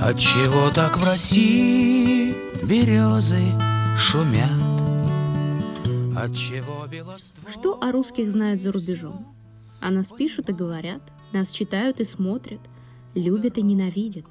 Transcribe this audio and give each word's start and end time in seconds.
Отчего 0.00 0.70
так 0.70 0.98
в 0.98 1.04
России 1.06 2.34
березы 2.62 3.40
шумят? 3.96 4.50
Отчего 6.14 6.86
белоствол... 6.86 7.50
Что 7.50 7.82
о 7.82 7.92
русских 7.92 8.30
знают 8.30 8.60
за 8.60 8.72
рубежом? 8.72 9.34
О 9.80 9.90
нас 9.90 10.08
пишут 10.08 10.50
и 10.50 10.52
говорят, 10.52 11.00
нас 11.32 11.48
читают 11.48 12.00
и 12.00 12.04
смотрят, 12.04 12.60
любят 13.14 13.56
и 13.56 13.62
ненавидят. 13.62 14.26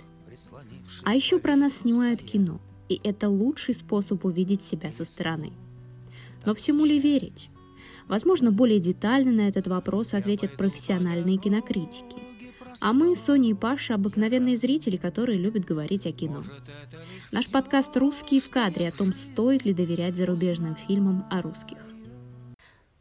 А 1.03 1.15
еще 1.15 1.39
про 1.39 1.55
нас 1.55 1.73
снимают 1.73 2.21
кино, 2.21 2.61
и 2.87 3.01
это 3.03 3.27
лучший 3.27 3.73
способ 3.73 4.23
увидеть 4.23 4.61
себя 4.61 4.91
со 4.91 5.03
стороны. 5.03 5.51
Но 6.45 6.53
всему 6.53 6.85
ли 6.85 6.99
верить? 6.99 7.49
Возможно, 8.07 8.51
более 8.51 8.79
детально 8.79 9.31
на 9.31 9.47
этот 9.47 9.65
вопрос 9.67 10.13
ответят 10.13 10.57
профессиональные 10.57 11.37
кинокритики. 11.37 12.34
А 12.81 12.93
мы, 12.93 13.15
Соня 13.15 13.49
и 13.49 13.53
Паша, 13.53 13.95
обыкновенные 13.95 14.57
зрители, 14.57 14.97
которые 14.97 15.37
любят 15.37 15.65
говорить 15.65 16.05
о 16.05 16.11
кино. 16.11 16.43
Наш 17.31 17.49
подкаст 17.49 17.95
«Русские 17.97 18.41
в 18.41 18.49
кадре» 18.49 18.89
о 18.89 18.91
том, 18.91 19.13
стоит 19.13 19.65
ли 19.65 19.73
доверять 19.73 20.15
зарубежным 20.15 20.75
фильмам 20.75 21.25
о 21.29 21.41
русских. 21.41 21.77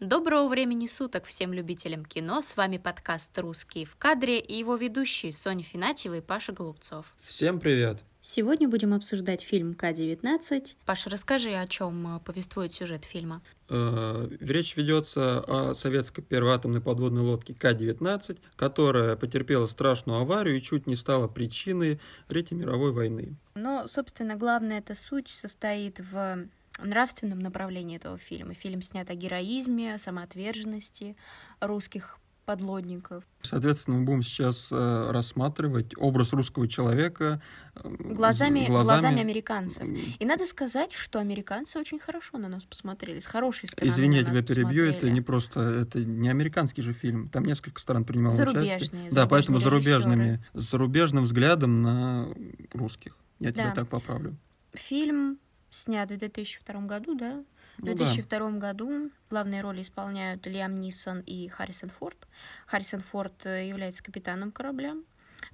Доброго 0.00 0.48
времени 0.48 0.87
суток 0.87 1.24
всем 1.24 1.52
любителям 1.52 2.05
кино. 2.05 2.42
С 2.42 2.56
вами 2.56 2.78
подкаст 2.78 3.37
«Русские 3.38 3.87
в 3.87 3.97
кадре» 3.97 4.38
и 4.38 4.59
его 4.59 4.77
ведущие 4.77 5.33
Соня 5.33 5.62
Финатьева 5.62 6.19
и 6.19 6.20
Паша 6.20 6.52
Голубцов. 6.52 7.14
Всем 7.20 7.61
привет! 7.61 8.05
Сегодня 8.27 8.70
будем 8.70 8.95
обсуждать 8.95 9.42
фильм 9.42 9.74
К-19. 9.74 10.77
Паша, 10.87 11.10
расскажи, 11.10 11.51
о 11.51 11.66
чем 11.69 12.16
э, 12.16 12.20
повествует 12.20 12.73
сюжет 12.73 13.05
фильма. 13.05 13.42
Э, 13.69 14.27
речь 14.41 14.78
ведется 14.78 15.41
о 15.41 15.74
советской 15.74 16.23
первой 16.23 16.55
атомной 16.55 16.80
подводной 16.80 17.20
лодке 17.20 17.52
К-19, 17.52 18.38
которая 18.56 19.16
потерпела 19.16 19.66
страшную 19.66 20.20
аварию 20.20 20.56
и 20.56 20.62
чуть 20.62 20.87
не 20.87 20.97
стала 20.97 21.28
причиной 21.28 22.00
Третьей 22.27 22.56
мировой 22.56 22.92
войны. 22.92 23.36
Но, 23.56 23.86
собственно, 23.89 24.36
главная 24.36 24.78
эта 24.78 24.94
суть 24.94 25.28
состоит 25.28 26.00
в 26.00 26.48
нравственном 26.83 27.41
направлении 27.41 27.97
этого 27.97 28.16
фильма. 28.16 28.55
Фильм 28.55 28.81
снят 28.81 29.11
о 29.11 29.14
героизме, 29.14 29.98
самоотверженности 29.98 31.14
русских 31.61 32.19
подлодников. 32.45 33.25
Соответственно, 33.42 33.98
мы 33.98 34.05
будем 34.05 34.23
сейчас 34.23 34.69
э, 34.70 35.11
рассматривать 35.11 35.92
образ 35.97 36.33
русского 36.33 36.69
человека 36.69 37.42
э, 37.75 37.89
глазами, 37.89 38.67
глазами... 38.67 38.69
глазами 38.69 39.20
американцев. 39.20 39.84
И 40.19 40.25
надо 40.25 40.47
сказать, 40.47 40.92
что 40.92 41.19
американцы 41.19 41.78
очень 41.78 41.98
хорошо 41.98 42.39
на 42.39 42.48
нас 42.48 42.65
посмотрели, 42.65 43.20
с 43.20 43.27
хорошей 43.27 43.69
стороны. 43.69 43.91
Извини, 43.91 44.19
я 44.19 44.25
тебя 44.25 44.42
перебью, 44.42 44.87
это 44.87 45.11
не 45.11 45.20
просто, 45.20 45.61
это 45.61 46.00
не 46.00 46.28
американский 46.28 46.83
же 46.83 46.92
фильм, 46.92 47.28
там 47.28 47.45
несколько 47.45 47.81
стран 47.81 48.05
принимало 48.05 48.34
зарубежные, 48.34 48.77
участие. 48.77 49.11
Да, 49.11 49.27
поэтому 49.27 49.59
зарубежными, 49.59 50.45
с 50.55 50.70
зарубежным 50.70 51.25
взглядом 51.25 51.83
на 51.83 52.28
русских. 52.72 53.17
Я 53.41 53.53
да. 53.53 53.65
тебя 53.65 53.75
так 53.75 53.89
поправлю. 53.89 54.37
Фильм 54.72 55.39
снят 55.70 56.11
в 56.11 56.17
2002 56.17 56.81
году, 56.83 57.15
да? 57.15 57.45
В 57.78 57.84
2002 57.84 58.39
ну, 58.39 58.53
да. 58.53 58.69
году 58.69 59.11
главные 59.30 59.61
роли 59.61 59.83
исполняют 59.83 60.47
Лиам 60.47 60.80
Нисон 60.80 61.20
и 61.20 61.48
Харрисон 61.48 61.91
Форд. 61.91 62.28
Харрисон 62.66 63.00
Форд 63.00 63.47
э, 63.47 63.69
является 63.69 64.03
капитаном 64.03 64.53
корабля, 64.53 64.94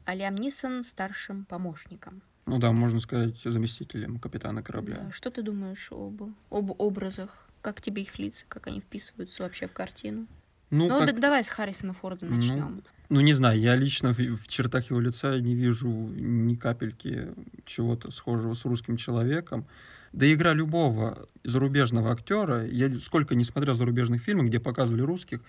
а 0.05 0.15
Лиам 0.15 0.37
Нисон 0.37 0.85
старшим 0.85 1.45
помощником. 1.45 2.23
Ну 2.47 2.59
да, 2.59 2.73
можно 2.73 3.01
сказать, 3.01 3.39
заместителем 3.45 4.19
капитана 4.19 4.63
корабля. 4.63 5.03
Да. 5.05 5.13
Что 5.13 5.31
ты 5.31 5.43
думаешь 5.43 5.89
об, 5.93 6.23
об 6.51 6.81
образах? 6.81 7.49
Как 7.63 7.81
тебе 7.81 8.03
их 8.03 8.19
лица, 8.19 8.45
как 8.49 8.67
они 8.67 8.81
вписываются 8.81 9.43
вообще 9.43 9.67
в 9.67 9.73
картину? 9.73 10.27
Ну, 10.71 10.89
ну 10.89 11.07
как... 11.07 11.21
давай 11.21 11.45
с 11.45 11.49
Харрисона 11.49 11.93
Форда 11.93 12.27
начнем. 12.27 12.77
Ну, 12.77 12.83
ну, 13.09 13.21
не 13.21 13.35
знаю, 13.35 13.59
я 13.61 13.75
лично 13.75 14.15
в, 14.15 14.19
в 14.19 14.49
чертах 14.49 14.91
его 14.91 15.01
лица 15.01 15.39
не 15.41 15.55
вижу 15.55 15.89
ни 15.89 16.55
капельки 16.55 17.35
чего-то 17.67 18.13
схожего 18.13 18.55
с 18.55 18.65
русским 18.65 18.97
человеком. 18.97 19.67
Да 20.13 20.31
игра 20.33 20.53
любого 20.55 21.29
зарубежного 21.45 22.13
актера, 22.13 22.67
я 22.67 22.99
сколько 22.99 23.35
не 23.35 23.45
смотрел 23.45 23.75
зарубежных 23.75 24.23
фильмов, 24.23 24.47
где 24.47 24.59
показывали 24.59 25.03
русских, 25.03 25.41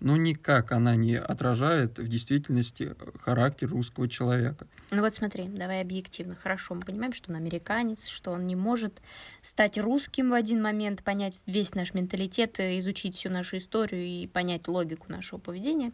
но 0.00 0.16
никак 0.16 0.72
она 0.72 0.96
не 0.96 1.16
отражает 1.16 1.98
в 1.98 2.06
действительности 2.06 2.94
характер 3.20 3.70
русского 3.70 4.08
человека. 4.08 4.66
Ну 4.90 5.00
вот 5.00 5.14
смотри, 5.14 5.44
давай 5.48 5.80
объективно. 5.80 6.34
Хорошо, 6.34 6.74
мы 6.74 6.82
понимаем, 6.82 7.12
что 7.12 7.30
он 7.30 7.36
американец, 7.36 8.06
что 8.06 8.30
он 8.30 8.46
не 8.46 8.54
может 8.54 9.02
стать 9.42 9.78
русским 9.78 10.30
в 10.30 10.34
один 10.34 10.62
момент, 10.62 11.02
понять 11.02 11.34
весь 11.46 11.74
наш 11.74 11.94
менталитет, 11.94 12.60
изучить 12.60 13.16
всю 13.16 13.30
нашу 13.30 13.56
историю 13.56 14.04
и 14.04 14.26
понять 14.26 14.68
логику 14.68 15.10
нашего 15.10 15.38
поведения. 15.38 15.92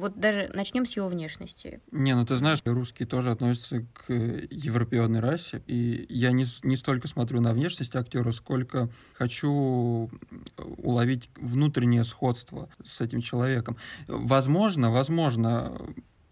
Вот 0.00 0.18
даже 0.18 0.48
начнем 0.54 0.86
с 0.86 0.96
его 0.96 1.08
внешности. 1.08 1.80
Не, 1.92 2.14
ну 2.14 2.24
ты 2.24 2.36
знаешь, 2.36 2.60
русские 2.64 3.06
тоже 3.06 3.30
относятся 3.30 3.86
к 3.92 4.12
европейной 4.12 5.20
расе, 5.20 5.62
и 5.66 6.06
я 6.08 6.32
не, 6.32 6.46
не 6.62 6.76
столько 6.76 7.06
смотрю 7.06 7.40
на 7.40 7.52
внешность 7.52 7.94
актера, 7.94 8.32
сколько 8.32 8.88
хочу 9.12 10.10
уловить 10.56 11.28
внутреннее 11.36 12.04
сходство 12.04 12.70
с 12.82 13.02
этим 13.02 13.20
человеком. 13.20 13.76
Возможно, 14.08 14.90
возможно, 14.90 15.78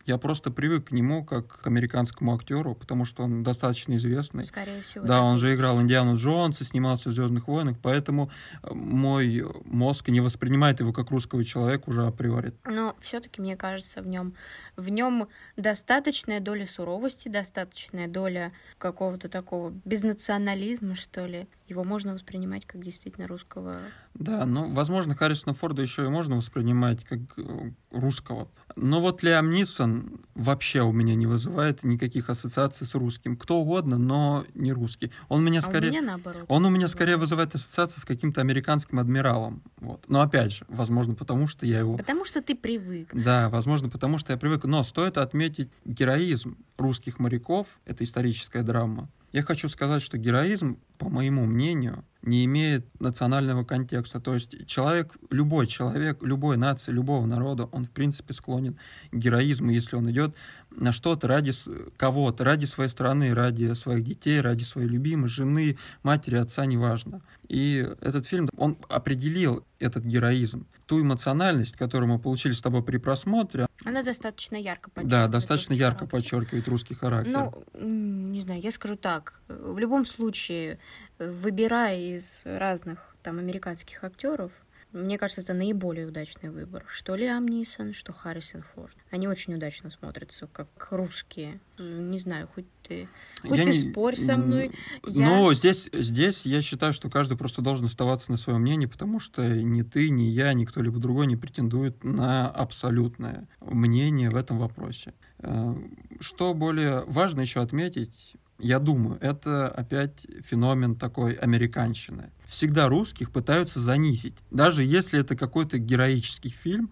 я 0.08 0.16
просто 0.18 0.50
привык 0.50 0.88
к 0.88 0.90
нему 0.90 1.22
как 1.24 1.60
к 1.60 1.66
американскому 1.66 2.34
актеру, 2.34 2.74
потому 2.74 3.04
что 3.04 3.24
он 3.24 3.42
достаточно 3.42 3.94
известный. 3.96 4.44
Скорее 4.44 4.82
всего. 4.82 5.06
Да, 5.06 5.22
он 5.22 5.38
же 5.38 5.54
играл 5.54 5.80
Индиану 5.80 6.16
Джонса, 6.16 6.64
снимался 6.64 7.10
в 7.10 7.12
Звездных 7.12 7.46
войнах, 7.46 7.76
поэтому 7.82 8.30
э, 8.62 8.72
мой 8.72 9.44
мозг 9.64 10.08
не 10.08 10.20
воспринимает 10.20 10.80
его 10.80 10.92
как 10.92 11.10
русского 11.10 11.44
человека 11.44 11.90
уже 11.90 12.06
априори. 12.06 12.54
Но 12.64 12.96
все-таки 13.00 13.42
мне 13.42 13.56
кажется, 13.56 14.00
в 14.00 14.06
нем 14.06 14.34
в 14.76 14.88
нем 14.88 15.28
достаточная 15.56 16.40
доля 16.40 16.66
суровости, 16.66 17.28
достаточная 17.28 18.08
доля 18.08 18.52
какого-то 18.78 19.28
такого 19.28 19.70
безнационализма, 19.84 20.96
что 20.96 21.26
ли. 21.26 21.46
Его 21.68 21.84
можно 21.84 22.14
воспринимать 22.14 22.64
как 22.64 22.82
действительно 22.82 23.26
русского. 23.26 23.76
Да, 24.14 24.46
ну, 24.46 24.72
возможно, 24.72 25.14
Харрисона 25.14 25.54
Форда 25.54 25.82
еще 25.82 26.06
и 26.06 26.08
можно 26.08 26.36
воспринимать 26.36 27.04
как 27.04 27.20
э, 27.36 27.70
русского. 27.90 28.48
Но 28.74 29.02
вот 29.02 29.22
Лиам 29.22 29.50
Нисон 29.50 30.22
вообще 30.34 30.80
у 30.80 30.92
меня 30.92 31.14
не 31.14 31.26
вызывает 31.26 31.84
никаких 31.84 32.30
ассоциаций 32.30 32.86
с 32.86 32.94
русским. 32.94 33.36
Кто 33.36 33.58
угодно, 33.58 33.98
но 33.98 34.46
не 34.54 34.72
русский. 34.72 35.12
Он 35.28 35.44
меня 35.44 35.60
скорее... 35.60 35.88
А 35.88 35.90
у 35.90 35.92
меня 35.92 36.02
наоборот. 36.02 36.44
Он 36.48 36.64
у 36.64 36.70
меня 36.70 36.88
скорее 36.88 37.18
вызывает 37.18 37.54
ассоциации 37.54 38.00
с 38.00 38.04
каким-то 38.06 38.40
американским 38.40 38.98
адмиралом. 38.98 39.62
Вот. 39.76 40.04
Но 40.08 40.22
опять 40.22 40.52
же, 40.52 40.64
возможно, 40.68 41.14
потому 41.14 41.48
что 41.48 41.66
я 41.66 41.80
его... 41.80 41.98
Потому 41.98 42.24
что 42.24 42.40
ты 42.40 42.54
привык. 42.54 43.10
Да, 43.12 43.50
возможно, 43.50 43.90
потому 43.90 44.16
что 44.16 44.32
я 44.32 44.38
привык. 44.38 44.64
Но 44.64 44.82
стоит 44.84 45.18
отметить 45.18 45.70
героизм 45.84 46.56
русских 46.78 47.18
моряков. 47.18 47.66
Это 47.84 48.04
историческая 48.04 48.62
драма. 48.62 49.10
Я 49.32 49.42
хочу 49.42 49.68
сказать, 49.68 50.02
что 50.02 50.16
героизм, 50.16 50.78
по 50.96 51.08
моему 51.08 51.44
мнению, 51.44 52.04
не 52.22 52.44
имеет 52.44 52.86
национального 53.00 53.64
контекста. 53.64 54.20
То 54.20 54.34
есть 54.34 54.66
человек, 54.66 55.16
любой 55.30 55.66
человек, 55.66 56.22
любой 56.22 56.56
нации, 56.56 56.92
любого 56.92 57.26
народа, 57.26 57.64
он 57.66 57.84
в 57.84 57.90
принципе 57.90 58.34
склонен 58.34 58.78
к 59.10 59.16
героизму, 59.16 59.70
если 59.70 59.96
он 59.96 60.10
идет 60.10 60.34
на 60.70 60.92
что-то 60.92 61.28
ради 61.28 61.52
кого-то, 61.96 62.44
ради 62.44 62.64
своей 62.64 62.90
страны, 62.90 63.34
ради 63.34 63.72
своих 63.74 64.04
детей, 64.04 64.40
ради 64.40 64.62
своей 64.62 64.88
любимой 64.88 65.28
жены, 65.28 65.78
матери, 66.02 66.36
отца, 66.36 66.66
неважно. 66.66 67.22
И 67.48 67.86
этот 68.00 68.26
фильм, 68.26 68.48
он 68.56 68.78
определил 68.88 69.64
этот 69.78 70.04
героизм, 70.04 70.66
ту 70.86 71.00
эмоциональность, 71.00 71.76
которую 71.76 72.10
мы 72.10 72.18
получили 72.18 72.52
с 72.52 72.60
тобой 72.60 72.82
при 72.82 72.96
просмотре. 72.96 73.66
Она 73.84 74.02
достаточно 74.02 74.56
ярко 74.56 74.90
подчеркивает. 74.90 75.08
Да, 75.08 75.28
достаточно 75.28 75.72
ярко 75.74 76.06
характер. 76.06 76.18
подчеркивает 76.18 76.68
русский 76.68 76.94
характер. 76.94 77.52
Ну, 77.74 78.27
не 78.38 78.42
знаю, 78.42 78.60
я 78.60 78.70
скажу 78.70 78.96
так. 78.96 79.40
В 79.48 79.78
любом 79.78 80.06
случае, 80.06 80.78
выбирая 81.18 81.98
из 81.98 82.42
разных 82.44 83.16
там 83.22 83.38
американских 83.38 84.04
актеров, 84.04 84.52
мне 84.92 85.18
кажется, 85.18 85.42
это 85.42 85.52
наиболее 85.52 86.06
удачный 86.06 86.48
выбор. 86.48 86.86
Что 86.88 87.14
Лиам 87.14 87.46
Нисон, 87.46 87.92
что 87.92 88.14
Харрисон 88.14 88.62
Форд. 88.74 88.96
Они 89.10 89.28
очень 89.28 89.54
удачно 89.54 89.90
смотрятся, 89.90 90.46
как 90.46 90.68
русские. 90.90 91.60
Не 91.78 92.18
знаю, 92.18 92.48
хоть 92.54 92.64
ты, 92.82 93.06
хоть 93.42 93.58
я 93.58 93.64
ты 93.64 93.70
не... 93.72 93.90
спорь 93.90 94.16
со 94.16 94.38
мной. 94.38 94.70
Ну, 95.02 95.50
я... 95.50 95.54
здесь, 95.54 95.90
здесь 95.92 96.46
я 96.46 96.62
считаю, 96.62 96.94
что 96.94 97.10
каждый 97.10 97.36
просто 97.36 97.60
должен 97.60 97.84
оставаться 97.84 98.30
на 98.30 98.38
своем 98.38 98.62
мнении, 98.62 98.86
потому 98.86 99.20
что 99.20 99.46
ни 99.46 99.82
ты, 99.82 100.08
ни 100.08 100.22
я, 100.22 100.54
ни 100.54 100.64
кто-либо 100.64 100.98
другой 100.98 101.26
не 101.26 101.36
претендует 101.36 102.02
на 102.02 102.48
абсолютное 102.48 103.46
мнение 103.60 104.30
в 104.30 104.36
этом 104.36 104.58
вопросе. 104.58 105.12
Э, 105.40 105.74
что 106.20 106.54
более 106.54 107.04
важно 107.06 107.42
еще 107.42 107.60
отметить, 107.60 108.36
я 108.58 108.80
думаю, 108.80 109.18
это 109.20 109.68
опять 109.68 110.26
феномен 110.44 110.96
такой 110.96 111.34
американщины. 111.34 112.32
Всегда 112.46 112.88
русских 112.88 113.30
пытаются 113.30 113.80
занизить. 113.80 114.36
Даже 114.50 114.82
если 114.82 115.20
это 115.20 115.36
какой-то 115.36 115.78
героический 115.78 116.48
фильм, 116.48 116.90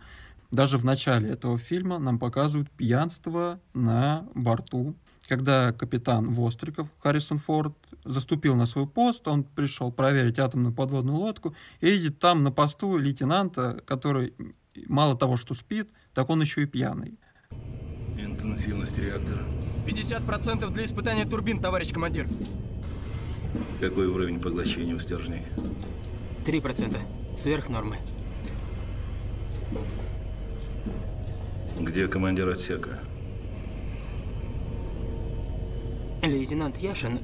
даже 0.53 0.79
в 0.79 0.85
начале 0.85 1.31
этого 1.31 1.59
фильма 1.59 1.99
нам 1.99 2.19
показывают 2.19 2.71
пьянство 2.71 3.61
на 3.75 4.29
борту. 4.35 4.95
Когда 5.29 5.73
капитан 5.73 6.31
Востриков, 6.31 6.89
Харрисон 7.01 7.39
Форд, 7.39 7.75
заступил 8.05 8.55
на 8.55 8.67
свой 8.67 8.87
пост, 8.87 9.27
он 9.27 9.43
пришел 9.43 9.91
проверить 9.91 10.39
атомную 10.39 10.73
подводную 10.73 11.17
лодку 11.17 11.57
и 11.81 11.91
видит 11.91 12.21
там 12.21 12.45
на 12.45 12.53
посту 12.53 12.97
лейтенанта, 12.97 13.83
который 13.87 14.35
мало 14.87 15.17
того, 15.17 15.37
что 15.37 15.55
спит, 15.55 15.89
так 16.15 16.31
он 16.31 16.41
еще 16.43 16.63
и 16.63 16.67
пьяный. 16.67 17.19
Интенсивность 18.47 18.97
реактора 18.97 19.41
50% 19.87 20.71
для 20.71 20.85
испытания 20.85 21.25
турбин, 21.25 21.59
товарищ 21.59 21.93
командир. 21.93 22.29
Какой 23.81 24.07
уровень 24.07 24.41
поглощения 24.41 24.95
у 24.95 25.01
стержней? 25.01 25.43
3%. 26.45 26.97
Сверх 27.37 27.69
нормы. 27.69 27.97
Где 31.81 32.07
командир 32.07 32.49
отсека? 32.49 33.01
Лейтенант 36.23 36.77
Яшин... 36.79 37.19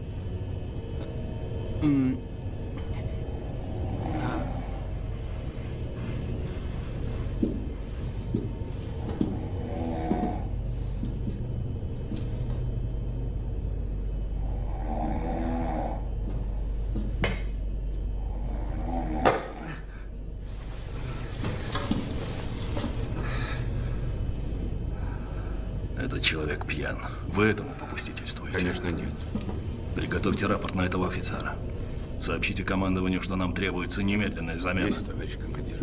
Этот 26.22 26.30
человек 26.30 26.66
пьян. 26.66 26.98
Вы 27.26 27.46
этому 27.46 27.74
попустительствуете? 27.74 28.56
Конечно, 28.56 28.86
нет. 28.86 29.10
Приготовьте 29.96 30.46
рапорт 30.46 30.76
на 30.76 30.82
этого 30.82 31.08
офицера. 31.08 31.56
Сообщите 32.20 32.62
командованию, 32.62 33.20
что 33.20 33.34
нам 33.34 33.52
требуется 33.54 34.04
немедленная 34.04 34.56
замена. 34.56 34.86
Есть, 34.86 35.04
товарищ 35.04 35.36
командир. 35.36 35.78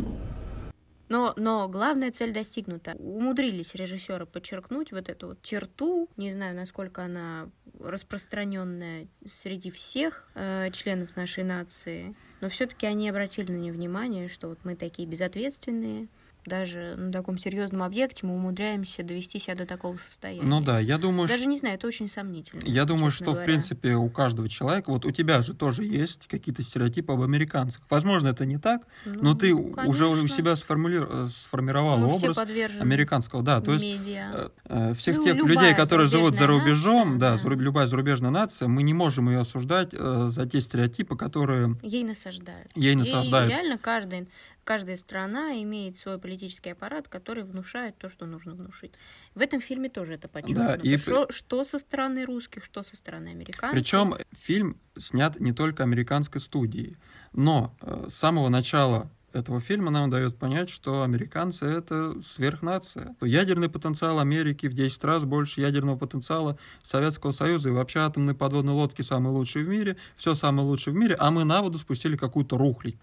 Но, 1.10 1.34
но 1.36 1.68
главная 1.68 2.12
цель 2.12 2.32
достигнута. 2.32 2.96
Умудрились 3.00 3.76
режиссеры 3.76 4.26
подчеркнуть 4.26 4.94
вот 4.94 5.10
эту 5.10 5.28
вот 5.28 5.42
черту, 5.42 6.08
не 6.16 6.32
знаю, 6.32 6.56
насколько 6.56 7.04
она 7.04 7.50
распространенная 7.78 9.10
среди 9.28 9.72
всех 9.72 10.30
э, 10.36 10.70
членов 10.72 11.18
нашей 11.18 11.44
нации, 11.44 12.16
но 12.40 12.48
все-таки 12.48 12.86
они 12.88 13.10
обратили 13.10 13.52
на 13.52 13.58
нее 13.58 13.74
внимание, 13.74 14.30
что 14.30 14.48
вот 14.48 14.60
мы 14.64 14.78
такие 14.78 15.06
безответственные, 15.06 16.08
даже 16.46 16.96
на 16.98 17.12
таком 17.12 17.38
серьезном 17.38 17.84
объекте 17.84 18.26
мы 18.26 18.36
умудряемся 18.36 19.04
довести 19.04 19.40
себя 19.40 19.56
до 19.56 19.66
такого 19.66 19.98
состояния. 19.98 20.42
Ну 20.44 20.62
да, 20.62 20.80
я 20.80 20.98
думаю, 20.98 21.28
Даже 21.28 21.46
не 21.46 21.58
знаю, 21.58 21.76
это 21.76 21.88
очень 21.88 22.08
сомнительно. 22.08 22.62
Я 22.66 22.86
думаю, 22.86 23.12
что, 23.12 23.26
в 23.26 23.28
говоря. 23.34 23.46
принципе, 23.46 23.94
у 23.96 24.10
каждого 24.10 24.48
человека, 24.50 24.92
вот 24.92 25.06
у 25.06 25.12
тебя 25.12 25.42
же 25.42 25.54
тоже 25.54 25.84
есть 25.86 26.28
какие-то 26.28 26.62
стереотипы 26.64 27.14
об 27.14 27.22
американцах. 27.22 27.82
Возможно, 27.90 28.30
это 28.30 28.46
не 28.46 28.58
так, 28.58 28.84
но 29.06 29.14
Ну, 29.30 29.34
ты 29.36 29.54
уже 29.54 30.08
у 30.08 30.14
конечно. 30.16 30.28
себя 30.38 30.56
сформули... 30.56 31.06
э, 31.08 31.30
сформировала 31.30 31.98
Мы 32.08 32.18
все 32.18 32.32
образ 32.32 32.38
американского. 32.80 33.44
Да, 33.44 33.62
то 33.62 33.74
есть 33.74 33.84
медиа. 33.86 34.32
э, 34.34 34.50
э, 34.66 34.94
всех 34.96 35.18
Ну, 35.18 35.24
тех 35.24 35.36
людей, 35.46 35.74
которые 35.76 36.08
живут 36.08 36.36
за 36.36 36.48
рубежом, 36.48 37.18
нация, 37.20 37.44
да, 37.44 37.56
да. 37.56 37.62
любая 37.64 37.88
зарубежная 37.88 38.32
нация, 38.32 38.68
мы 38.68 38.84
не 38.84 38.94
можем 38.94 39.30
ее 39.30 39.40
осуждать 39.40 39.90
э, 39.94 40.28
за 40.30 40.46
те 40.48 40.62
стереотипы, 40.62 41.16
которые 41.16 41.76
Ей 41.82 42.04
насаждают. 42.04 42.72
ей 42.76 42.96
насаждают. 42.96 43.50
реально 43.52 43.78
каждый, 43.78 44.28
каждая 44.70 44.98
страна 44.98 45.60
имеет 45.64 45.98
свой 45.98 46.20
политический 46.20 46.70
аппарат, 46.70 47.08
который 47.08 47.44
внушает 47.44 47.98
то, 47.98 48.08
что 48.08 48.28
нужно 48.28 48.54
внушить. 48.54 48.94
В 49.34 49.42
этом 49.42 49.62
фильме 49.62 49.90
тоже 49.90 50.14
это 50.14 50.28
подчеркнуто. 50.28 50.76
и 50.84 50.96
что, 50.96 51.26
что 51.32 51.64
со 51.64 51.80
стороны 51.80 52.24
русских, 52.24 52.64
что 52.64 52.84
со 52.84 52.96
стороны 52.96 53.30
американцев. 53.30 53.72
Причем 53.72 54.14
фильм 54.32 54.80
снят 54.96 55.40
не 55.40 55.54
только 55.54 55.82
американской 55.82 56.40
студией, 56.40 56.98
но 57.34 57.76
э, 57.82 58.06
с 58.10 58.14
самого 58.14 58.50
начала 58.50 59.10
этого 59.34 59.60
фильма 59.60 59.92
нам 59.92 60.10
дает 60.10 60.38
понять, 60.38 60.70
что 60.70 61.04
американцы— 61.04 61.66
это 61.68 62.16
сверхнация. 62.24 63.16
Ядерный 63.22 63.70
потенциал 63.70 64.20
Америки 64.20 64.68
в 64.68 64.74
10 64.74 65.04
раз 65.04 65.24
больше 65.24 65.62
ядерного 65.62 65.98
потенциала 65.98 66.58
Советского 66.84 67.32
Союза, 67.32 67.70
и 67.70 67.72
вообще 67.72 68.00
атомные 68.00 68.36
подводные 68.36 68.74
лодки 68.74 69.02
самые 69.02 69.34
лучшие 69.34 69.66
в 69.66 69.70
мире, 69.70 69.98
все 70.16 70.36
самое 70.36 70.68
лучшее 70.68 70.94
в 70.94 70.98
мире, 70.98 71.16
а 71.20 71.32
мы 71.32 71.44
на 71.44 71.62
воду 71.62 71.78
спустили 71.78 72.18
какую-то 72.18 72.58
рухлядь. 72.58 72.96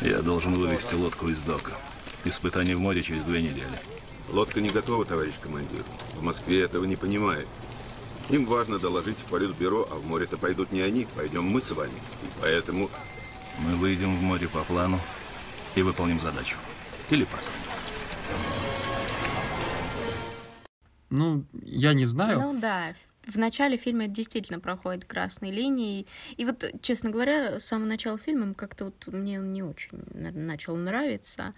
Я 0.00 0.22
должен 0.22 0.54
вывести 0.54 0.94
лодку 0.94 1.28
из 1.28 1.40
дока. 1.42 1.72
Испытание 2.24 2.76
в 2.76 2.80
море 2.80 3.02
через 3.02 3.24
две 3.24 3.42
недели. 3.42 3.78
Лодка 4.30 4.60
не 4.60 4.68
готова, 4.68 5.04
товарищ 5.04 5.34
командир. 5.40 5.84
В 6.16 6.22
Москве 6.22 6.62
этого 6.62 6.84
не 6.84 6.96
понимают. 6.96 7.48
Им 8.30 8.46
важно 8.46 8.78
доложить 8.78 9.18
в 9.18 9.30
политбюро, 9.30 9.86
а 9.90 9.96
в 9.96 10.06
море-то 10.06 10.36
пойдут 10.38 10.72
не 10.72 10.80
они, 10.80 11.06
пойдем 11.14 11.44
мы 11.44 11.60
с 11.60 11.70
вами. 11.70 11.92
И 12.22 12.26
поэтому 12.40 12.88
Мы 13.58 13.76
выйдем 13.76 14.16
в 14.16 14.22
море 14.22 14.48
по 14.48 14.64
плану 14.64 14.98
и 15.74 15.82
выполним 15.82 16.20
задачу. 16.20 16.56
Или 17.10 17.24
потом. 17.24 17.48
Ну, 21.10 21.44
я 21.62 21.92
не 21.92 22.06
знаю. 22.06 22.40
Ну 22.40 22.58
да, 22.58 22.94
в 23.26 23.36
начале 23.36 23.76
фильма 23.76 24.04
это 24.04 24.14
действительно 24.14 24.60
проходит 24.60 25.04
красной 25.04 25.50
линией. 25.50 26.06
И 26.36 26.44
вот, 26.44 26.64
честно 26.80 27.10
говоря, 27.10 27.60
с 27.60 27.64
самого 27.66 27.86
начала 27.86 28.18
фильма 28.18 28.54
как-то 28.54 28.86
вот 28.86 29.06
мне 29.08 29.38
он 29.38 29.52
не 29.52 29.62
очень 29.62 29.90
начал 30.14 30.76
нравиться. 30.76 31.54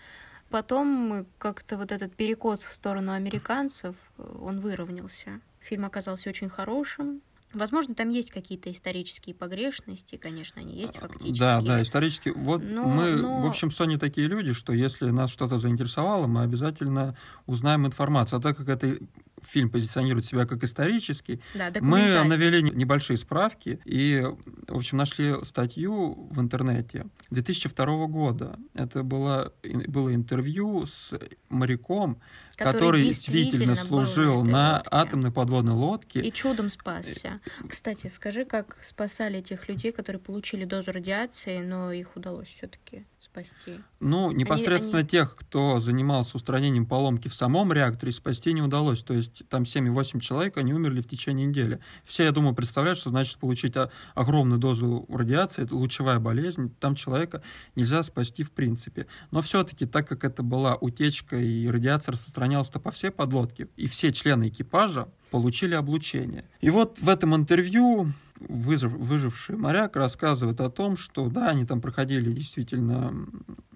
Потом 0.50 1.26
как-то 1.38 1.76
вот 1.76 1.90
этот 1.90 2.14
перекос 2.14 2.64
в 2.64 2.72
сторону 2.72 3.12
американцев, 3.12 3.96
он 4.18 4.60
выровнялся. 4.60 5.40
Фильм 5.60 5.84
оказался 5.86 6.28
очень 6.28 6.48
хорошим. 6.48 7.22
Возможно, 7.54 7.94
там 7.94 8.08
есть 8.08 8.30
какие-то 8.30 8.70
исторические 8.70 9.34
погрешности, 9.34 10.16
конечно, 10.16 10.60
они 10.60 10.74
есть 10.76 10.96
фактически. 10.96 11.38
Да, 11.38 11.60
да, 11.60 11.82
исторически. 11.82 12.30
Вот 12.30 12.62
Но- 12.62 12.84
мы, 12.84 13.16
но- 13.16 13.42
в 13.42 13.46
общем, 13.46 13.68
Sony 13.68 13.98
такие 13.98 14.26
люди, 14.26 14.52
что 14.52 14.72
если 14.72 15.10
нас 15.10 15.30
что-то 15.30 15.58
заинтересовало, 15.58 16.26
мы 16.26 16.42
обязательно 16.42 17.16
узнаем 17.46 17.86
информацию. 17.86 18.38
А 18.38 18.42
так 18.42 18.56
как 18.56 18.68
это 18.68 18.98
фильм 19.46 19.70
позиционирует 19.70 20.24
себя 20.26 20.46
как 20.46 20.62
исторический, 20.64 21.40
Да, 21.54 21.72
мы 21.80 22.22
навели 22.24 22.62
не- 22.62 22.70
небольшие 22.70 23.16
справки 23.16 23.78
и, 23.84 24.22
в 24.68 24.76
общем, 24.76 24.98
нашли 24.98 25.34
статью 25.44 26.28
в 26.30 26.40
интернете 26.40 27.06
2002 27.30 28.06
года. 28.06 28.58
Это 28.74 29.02
было, 29.02 29.52
было 29.88 30.14
интервью 30.14 30.86
с 30.86 31.14
моряком, 31.48 32.20
Который 32.56 32.72
который, 32.72 33.02
действительно 33.04 33.74
служил 33.74 34.44
на 34.44 34.74
лодке. 34.76 34.88
атомной 34.92 35.30
подводной 35.32 35.72
лодке. 35.72 36.20
И 36.20 36.32
чудом 36.32 36.70
спасся. 36.70 37.40
Кстати, 37.68 38.10
скажи, 38.14 38.44
как 38.44 38.78
спасали 38.82 39.40
тех 39.40 39.68
людей, 39.68 39.90
которые 39.90 40.20
получили 40.20 40.64
дозу 40.64 40.92
радиации, 40.92 41.58
но 41.62 41.92
их 41.92 42.14
удалось 42.16 42.48
все-таки 42.48 43.04
спасти? 43.34 43.80
Ну, 44.00 44.30
непосредственно 44.30 45.00
они- 45.00 45.08
тех, 45.08 45.34
кто 45.36 45.80
занимался 45.80 46.36
устранением 46.36 46.86
поломки 46.86 47.28
в 47.28 47.34
самом 47.34 47.72
реакторе, 47.72 48.12
спасти 48.12 48.52
не 48.52 48.62
удалось. 48.62 49.02
То 49.02 49.14
есть 49.14 49.48
там 49.48 49.64
7-8 49.64 50.20
человек, 50.20 50.56
они 50.56 50.72
умерли 50.72 51.00
в 51.00 51.08
течение 51.08 51.46
недели. 51.46 51.80
Все, 52.04 52.24
я 52.24 52.32
думаю, 52.32 52.54
представляют, 52.54 52.98
что 52.98 53.10
значит 53.10 53.38
получить 53.38 53.74
огромную 54.14 54.60
дозу 54.60 55.06
радиации, 55.08 55.64
это 55.64 55.74
лучевая 55.74 56.20
болезнь, 56.20 56.72
там 56.78 56.94
человека 56.94 57.42
нельзя 57.74 58.02
спасти 58.02 58.42
в 58.42 58.52
принципе. 58.52 59.06
Но 59.30 59.42
все-таки, 59.42 59.86
так 59.86 60.08
как 60.08 60.24
это 60.24 60.42
была 60.42 60.76
утечка 60.76 61.36
и 61.36 61.66
радиация 61.66 62.12
распространялась-то 62.12 62.78
по 62.78 62.90
всей 62.90 63.10
подлодке, 63.10 63.68
и 63.76 63.88
все 63.88 64.12
члены 64.12 64.48
экипажа 64.48 65.08
получили 65.30 65.74
облучение. 65.74 66.44
И 66.60 66.70
вот 66.70 67.00
в 67.00 67.08
этом 67.08 67.34
интервью 67.34 68.12
выжив- 68.48 68.96
выживший 68.96 69.56
моряк 69.56 69.96
рассказывает 69.96 70.60
о 70.60 70.70
том, 70.70 70.96
что 70.96 71.28
да, 71.28 71.48
они 71.48 71.66
там 71.66 71.80
проходили 71.80 72.32
действительно 72.32 73.26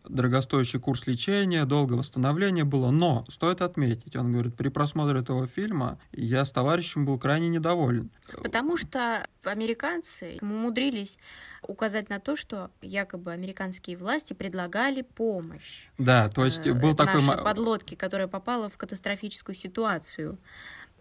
дорогостоящий 0.08 0.78
курс 0.78 1.06
лечения, 1.06 1.64
долгое 1.64 1.96
восстановление 1.96 2.64
было, 2.64 2.90
но 2.90 3.24
стоит 3.28 3.60
отметить, 3.60 4.16
он 4.16 4.32
говорит, 4.32 4.56
при 4.56 4.68
просмотре 4.68 5.20
этого 5.20 5.46
фильма 5.46 5.98
я 6.12 6.44
с 6.44 6.50
товарищем 6.50 7.04
был 7.04 7.18
крайне 7.18 7.48
недоволен. 7.48 8.10
Потому 8.42 8.76
что 8.76 9.26
американцы 9.44 10.38
умудрились 10.40 11.18
указать 11.62 12.08
на 12.08 12.20
то, 12.20 12.36
что 12.36 12.70
якобы 12.80 13.32
американские 13.32 13.96
власти 13.96 14.32
предлагали 14.32 15.02
помощь. 15.02 15.88
Да, 15.98 16.28
то 16.28 16.44
есть 16.44 16.66
э, 16.66 16.72
был 16.72 16.94
такой... 16.94 17.22
нашей 17.22 17.42
подлодке, 17.42 17.96
которая 17.96 18.28
попала 18.28 18.68
в 18.68 18.76
катастрофическую 18.76 19.54
ситуацию. 19.54 20.38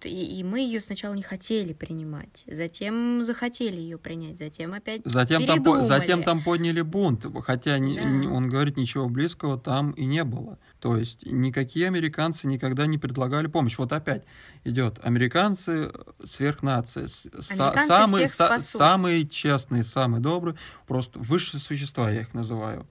И, 0.06 0.40
и 0.40 0.44
мы 0.44 0.60
ее 0.60 0.80
сначала 0.82 1.14
не 1.14 1.22
хотели 1.24 1.74
принимать, 1.74 2.44
затем 2.48 3.24
захотели 3.24 3.76
ее 3.80 3.98
принять, 3.98 4.38
затем 4.38 4.74
опять 4.74 5.02
Затем 5.06 5.46
там, 5.46 5.84
затем 5.84 6.24
там 6.24 6.44
подняли 6.44 6.82
бунт, 6.82 7.26
хотя 7.44 7.78
Да. 7.78 7.84
он 7.86 8.50
говорит, 8.50 8.78
ничего 8.78 9.10
близкого 9.10 9.58
там 9.58 9.92
и 9.92 10.06
не 10.06 10.24
было. 10.24 10.60
То 10.80 10.96
есть 10.98 11.26
никакие 11.26 11.88
американцы 11.88 12.48
никогда 12.48 12.86
не 12.86 12.98
предлагали 12.98 13.48
помощь. 13.48 13.78
Вот 13.78 13.92
опять 13.94 14.24
идет 14.64 15.00
американцы 15.04 15.92
сверхнация, 16.24 17.08
с- 17.08 17.26
са- 17.26 17.70
Американцы 17.70 17.88
самые, 17.88 18.28
са- 18.28 18.60
самые 18.62 19.28
честные, 19.28 19.84
самые 19.84 20.22
добрые, 20.22 20.56
просто 20.86 21.20
высшие 21.20 21.60
существа 21.60 22.12
я 22.12 22.22
их 22.22 22.34
называю. 22.34 22.86